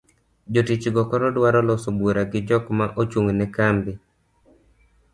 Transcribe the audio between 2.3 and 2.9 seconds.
gi jok ma